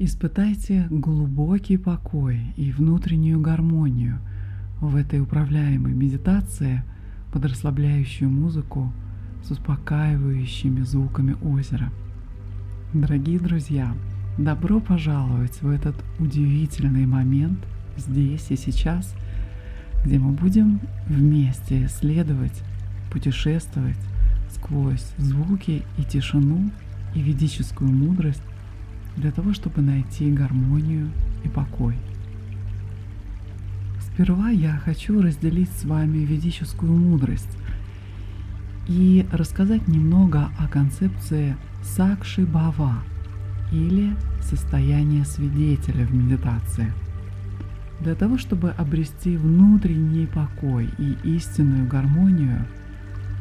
[0.00, 4.20] Испытайте глубокий покой и внутреннюю гармонию
[4.80, 6.84] в этой управляемой медитации
[7.32, 8.92] под расслабляющую музыку
[9.42, 11.90] с успокаивающими звуками озера.
[12.94, 13.92] Дорогие друзья,
[14.38, 17.58] добро пожаловать в этот удивительный момент
[17.96, 19.16] здесь и сейчас,
[20.04, 22.62] где мы будем вместе исследовать,
[23.10, 23.98] путешествовать
[24.48, 26.70] сквозь звуки и тишину
[27.16, 28.42] и ведическую мудрость
[29.18, 31.10] для того, чтобы найти гармонию
[31.44, 31.96] и покой.
[34.00, 37.58] Сперва я хочу разделить с вами ведическую мудрость
[38.86, 42.94] и рассказать немного о концепции Сакши Бава
[43.70, 46.92] или состояние свидетеля в медитации.
[48.00, 52.64] Для того, чтобы обрести внутренний покой и истинную гармонию,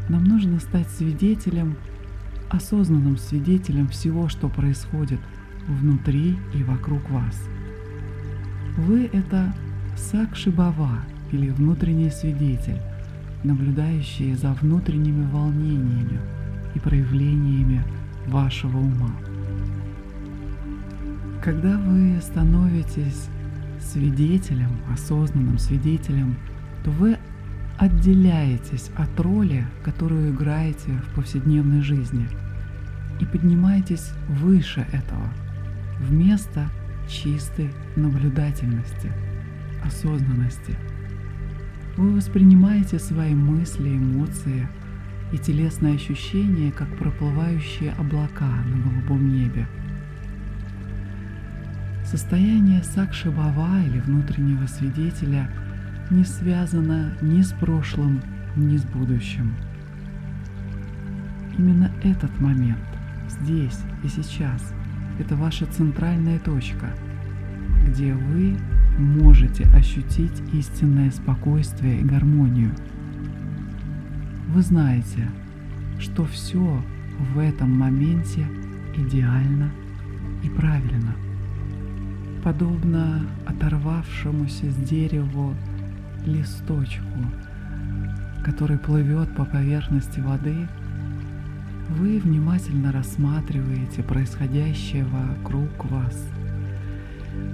[0.10, 1.76] нам нужно стать свидетелем,
[2.50, 5.20] осознанным свидетелем всего, что происходит–
[5.68, 7.48] внутри и вокруг вас.
[8.78, 9.54] Вы— это
[9.96, 11.00] Сакшибава
[11.32, 12.80] или внутренний свидетель,
[13.44, 16.20] наблюдающий за внутренними волнениями
[16.76, 17.84] и проявлениями
[18.28, 19.12] вашего ума.
[21.44, 23.28] Когда вы становитесь
[23.82, 26.36] свидетелем, осознанным свидетелем,
[26.84, 27.18] то вы
[27.78, 32.28] отделяетесь от роли, которую играете в повседневной жизни,
[33.20, 35.28] и поднимаетесь выше этого–
[36.00, 36.70] вместо
[37.08, 39.12] чистой наблюдательности,
[39.84, 40.76] осознанности.
[41.96, 44.68] Вы воспринимаете свои мысли, эмоции
[45.32, 49.68] и телесные ощущения как проплывающие облака на голубом небе.
[52.06, 55.50] Состояние сакшибава или внутреннего свидетеля
[56.10, 58.22] не связано ни с прошлым,
[58.56, 59.54] ни с будущим.
[61.58, 62.80] Именно этот момент,
[63.28, 64.74] здесь и сейчас,
[65.20, 66.88] это ваша центральная точка,
[67.88, 68.58] где вы
[68.98, 72.72] можете ощутить истинное спокойствие и гармонию.
[74.50, 75.30] Вы знаете,
[76.00, 76.82] что все
[77.34, 78.46] в этом моменте
[78.96, 79.72] идеально
[80.44, 81.14] и правильно.
[82.44, 85.54] Подобно оторвавшемуся с дерева
[86.26, 87.04] листочку,
[88.44, 90.68] который плывет по поверхности воды–
[91.90, 96.28] вы внимательно рассматриваете происходящее вокруг вас,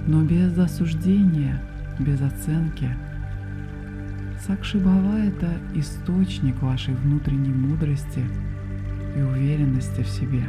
[0.06, 1.62] но без осуждения,
[1.98, 2.88] без оценки.
[4.46, 8.22] Сакшибава– это источник вашей внутренней мудрости
[9.16, 10.42] и уверенности в себе.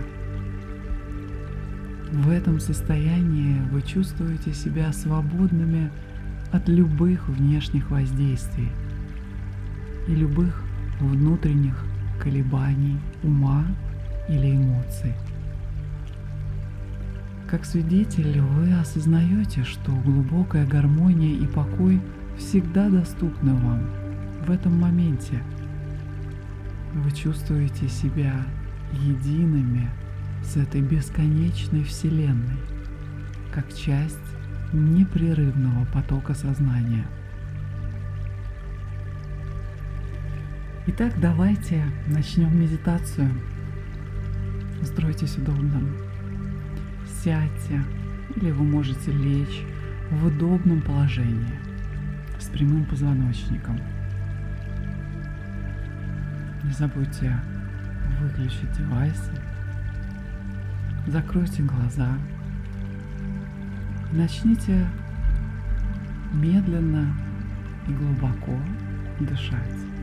[2.11, 5.91] В этом состоянии вы чувствуете себя свободными
[6.51, 8.69] от любых внешних воздействий
[10.07, 10.61] и любых
[10.99, 11.83] внутренних
[12.19, 13.65] колебаний ума
[14.29, 15.13] или эмоций.
[17.49, 22.01] Как свидетель вы осознаете, что глубокая гармония и покой
[22.37, 23.87] всегда доступны вам
[24.45, 25.41] в этом моменте.
[26.93, 28.33] Вы чувствуете себя
[28.93, 29.89] едиными
[30.43, 32.57] с этой бесконечной Вселенной,
[33.51, 34.17] как часть
[34.73, 37.05] непрерывного потока сознания–
[40.87, 43.27] Итак, давайте начнем медитацию.
[44.83, 45.81] Устройтесь удобно.
[47.23, 47.81] Сядьте
[48.35, 49.63] или вы можете лечь
[50.11, 51.59] в удобном положении
[52.39, 53.79] с прямым позвоночником.
[56.63, 57.35] Не забудьте
[58.21, 59.31] выключить девайсы.
[61.07, 62.09] Закройте глаза.
[64.11, 64.87] начните
[66.31, 67.11] медленно
[67.87, 68.55] и глубоко
[69.19, 69.94] дышать.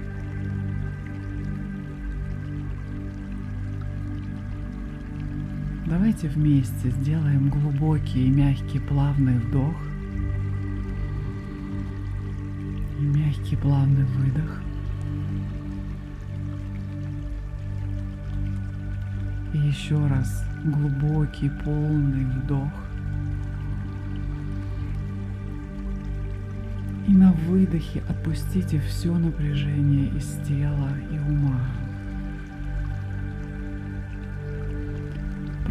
[5.87, 9.75] Давайте вместе сделаем глубокий и мягкий плавный вдох
[13.01, 14.61] и мягкий плавный выдох.
[19.55, 22.73] И еще раз глубокий полный вдох.
[27.09, 31.82] И на выдохе отпустите все напряжение из тела и ума.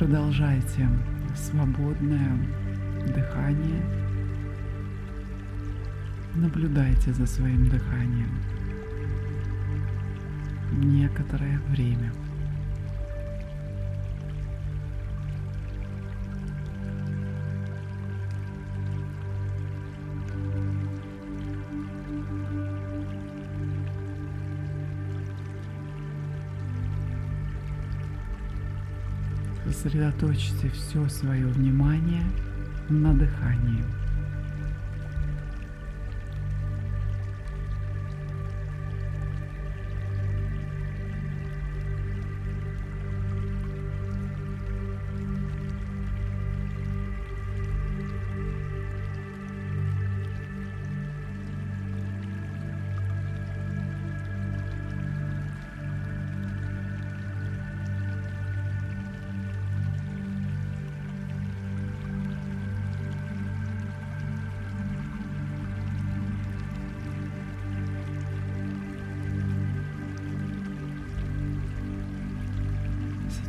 [0.01, 0.89] Продолжайте
[1.35, 2.35] свободное
[3.05, 3.83] дыхание.
[6.33, 8.31] Наблюдайте за своим дыханием
[10.71, 12.11] некоторое время.
[29.81, 32.23] Сосредоточьте все свое внимание
[32.87, 33.83] на дыхании.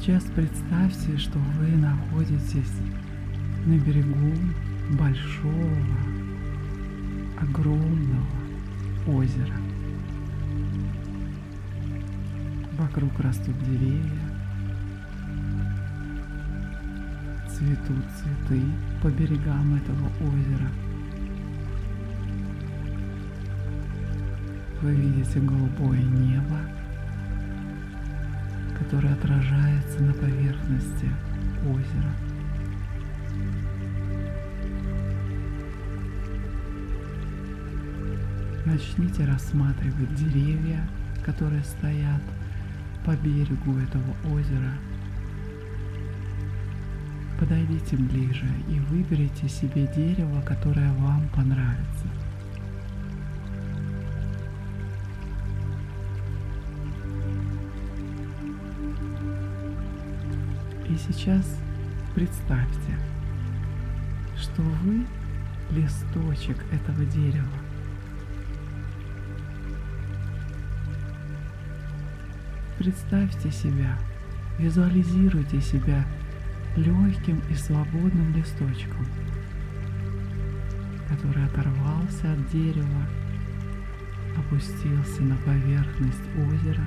[0.05, 2.73] Сейчас представьте, что вы находитесь
[3.67, 4.35] на берегу
[4.99, 5.77] большого,
[7.41, 8.27] огромного
[9.07, 9.55] озера.
[12.77, 14.27] Вокруг растут деревья,
[17.49, 18.61] цветут цветы
[19.05, 20.69] по берегам этого озера.
[24.81, 26.59] Вы видите голубое небо,
[28.93, 31.09] который отражается на поверхности
[31.65, 32.13] озера.
[38.67, 40.87] Начните рассматривать деревья,
[41.25, 42.21] которые стоят
[43.07, 44.75] по берегу этого озера.
[47.41, 52.12] Подойдите ближе и выберите себе дерево, которое вам понравится.
[60.93, 61.59] И сейчас
[62.15, 62.99] представьте,
[64.39, 65.07] что вы
[65.71, 67.49] листочек этого дерева.
[72.77, 73.99] Представьте себя,
[74.59, 76.05] визуализируйте себя
[76.77, 79.07] легким и свободным листочком,
[81.09, 83.07] который оторвался от дерева,
[84.37, 86.85] опустился на поверхность озера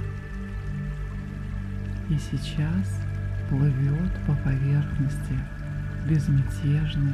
[2.07, 3.04] и сейчас
[3.49, 5.39] плывет по поверхности
[6.07, 7.13] безмятежной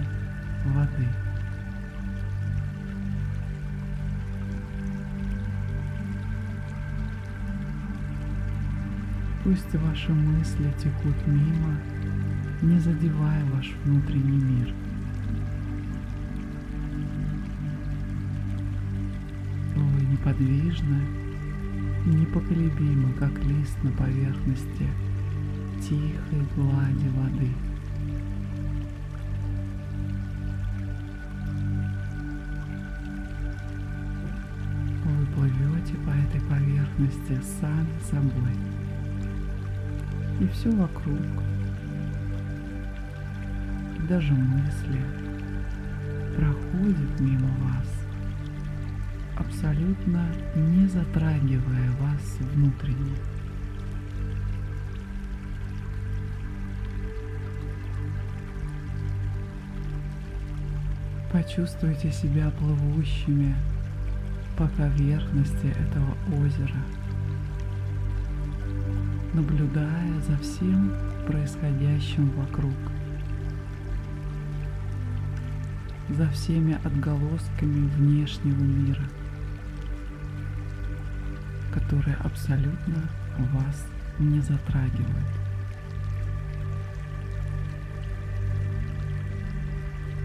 [0.65, 1.07] воды.
[9.43, 11.75] Пусть ваши мысли текут мимо,
[12.61, 14.73] не задевая ваш внутренний мир.
[19.75, 21.01] Вы неподвижны,
[22.05, 24.87] непоколебимы, как лист на поверхности
[25.81, 27.49] тихой глади воды.
[35.03, 38.55] Вы плывете по этой поверхности сами собой.
[40.39, 41.19] И все вокруг,
[44.07, 45.01] даже мысли,
[46.35, 48.05] проходят мимо вас,
[49.37, 50.25] абсолютно
[50.55, 53.15] не затрагивая вас внутренне.
[61.31, 63.55] Почувствуйте себя плывущими
[64.57, 66.13] по поверхности этого
[66.43, 66.75] озера,
[69.33, 70.91] наблюдая за всем
[71.25, 72.73] происходящим вокруг,
[76.09, 79.03] за всеми отголосками внешнего мира,
[81.73, 83.07] которые абсолютно
[83.53, 83.87] вас
[84.19, 85.40] не затрагивают.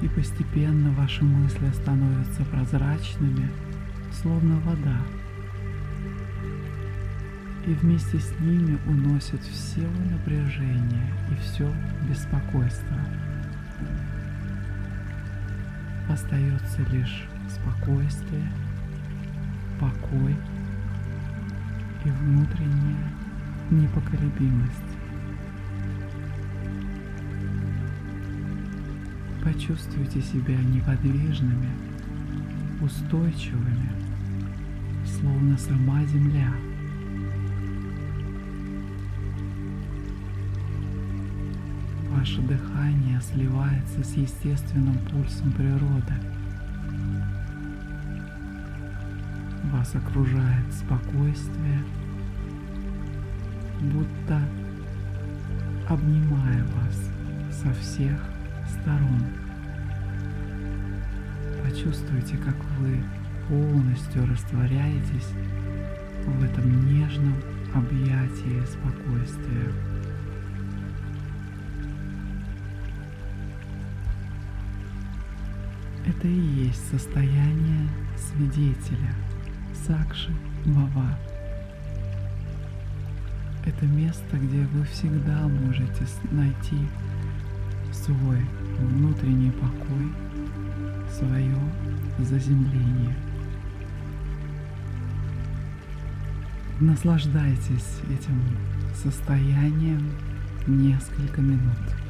[0.06, 3.50] И постепенно ваши мысли становятся прозрачными,
[4.12, 4.98] словно вода,
[7.66, 11.68] и вместе с ними уносят все напряжение и все
[12.08, 12.96] беспокойство.
[16.08, 18.48] Остается лишь спокойствие,
[19.80, 20.36] покой
[22.04, 23.10] и внутренняя
[23.72, 24.95] непоколебимость.
[29.46, 31.70] Почувствуйте себя неподвижными,
[32.82, 33.92] устойчивыми,
[35.06, 36.52] словно сама земля.
[42.10, 46.14] Ваше дыхание сливается с естественным пульсом природы.
[49.72, 51.84] Вас окружает спокойствие,
[53.80, 54.42] будто
[55.88, 57.10] обнимая вас
[57.62, 58.35] со всех
[58.68, 59.22] сторон.
[61.64, 63.02] Почувствуйте, как вы
[63.48, 65.28] полностью растворяетесь
[66.26, 67.34] в этом нежном
[67.74, 69.72] объятии спокойствия.
[76.06, 79.12] Это и есть состояние свидетеля,
[79.74, 80.32] Сакши
[80.64, 81.18] Бава.
[83.64, 86.76] Это место, где вы всегда можете найти
[88.06, 88.40] свой
[88.78, 90.12] внутренний покой,
[91.10, 91.56] свое
[92.20, 93.16] заземление.
[96.78, 98.40] Наслаждайтесь этим
[98.94, 100.08] состоянием
[100.68, 102.05] несколько минут.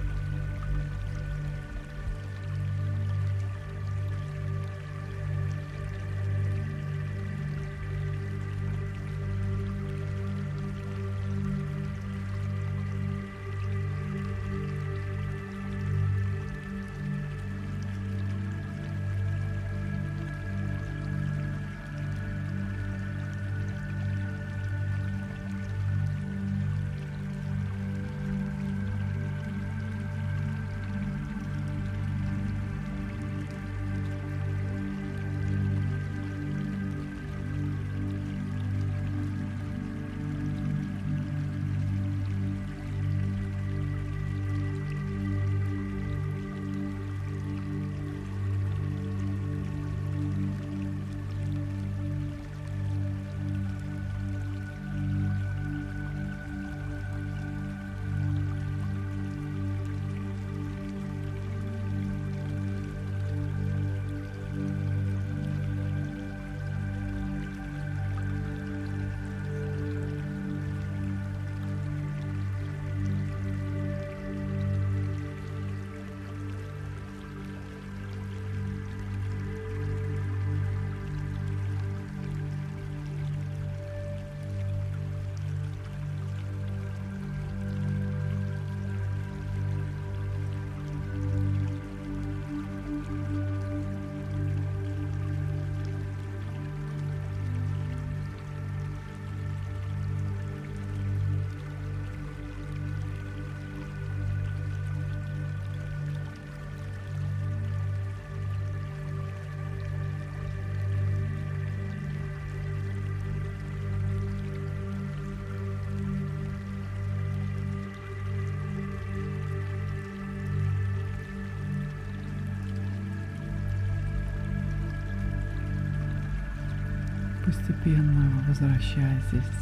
[127.46, 129.52] Постепенно возвращайтесь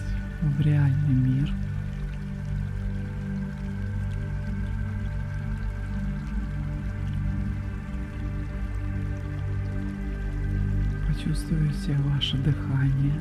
[0.41, 1.51] в реальный мир.
[11.07, 13.21] Почувствуйте ваше дыхание.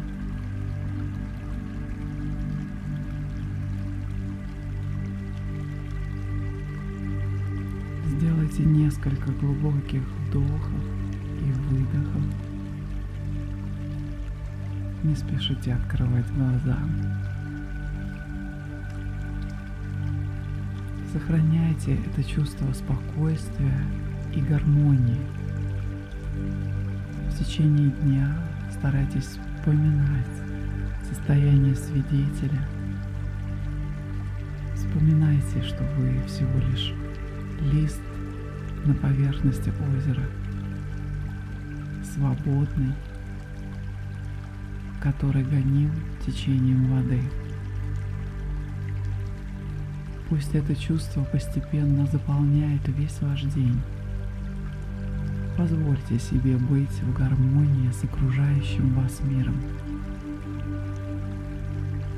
[8.07, 10.71] Сделайте несколько глубоких вдохов
[11.41, 12.52] и выдохов.
[15.03, 16.77] Не спешите открывать глаза.
[21.11, 23.81] Сохраняйте это чувство спокойствия
[24.33, 25.19] и гармонии.
[27.29, 28.33] В течение дня
[28.71, 30.25] старайтесь вспоминать
[31.09, 32.65] состояние свидетеля.
[34.75, 36.93] Вспоминайте, что вы всего лишь
[37.73, 38.01] лист
[38.85, 40.23] на поверхности озера,
[42.03, 42.93] свободный,
[45.03, 45.91] который гоним
[46.25, 47.19] течением воды.
[50.29, 53.81] Пусть это чувство постепенно заполняет весь ваш день.
[55.57, 59.61] Позвольте себе быть в гармонии с окружающим вас миром.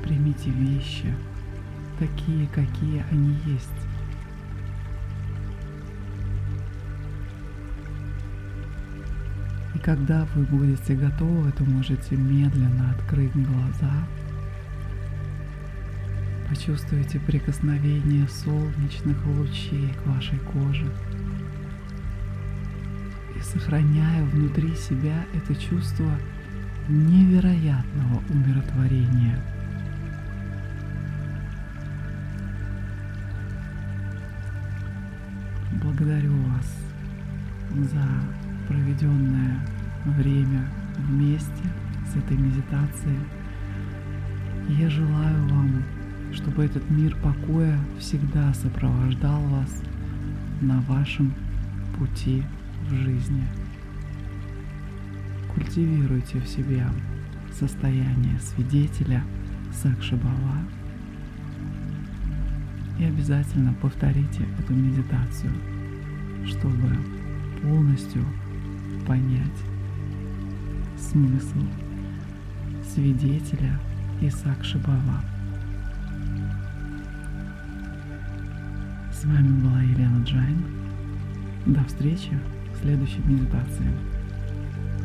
[0.04, 1.12] Примите вещи
[1.98, 3.95] такие, какие они есть.
[9.86, 13.92] Когда вы будете готовы, то можете медленно открыть глаза.
[16.48, 20.92] Почувствуйте прикосновение солнечных лучей к вашей коже.
[23.36, 26.10] И сохраняя внутри себя это чувство
[26.88, 29.40] невероятного умиротворения.
[35.80, 36.76] Благодарю вас
[37.70, 38.04] за
[38.66, 39.75] проведенное
[40.12, 41.64] время вместе
[42.10, 43.18] с этой медитацией.
[44.68, 45.82] Я желаю вам,
[46.32, 49.82] чтобы этот мир покоя всегда сопровождал вас
[50.60, 51.32] на вашем
[51.98, 52.42] пути
[52.88, 53.44] в жизни.
[55.54, 56.84] Культивируйте в себе
[57.52, 59.22] состояние свидетеля
[59.72, 60.58] Сакшибава
[62.98, 65.52] и обязательно повторите эту медитацию,
[66.46, 66.96] чтобы
[67.62, 68.24] полностью
[69.06, 69.75] понять
[71.16, 71.60] смысл
[72.94, 73.80] свидетеля
[74.20, 75.22] и сакши-бхава.
[79.10, 80.62] С вами была Елена Джайн.
[81.64, 82.38] До встречи
[82.74, 83.90] в следующей медитации.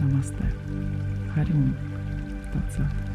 [0.02, 0.54] Намасте.
[1.34, 1.74] Хари Ом.
[2.52, 3.11] Тат Сат.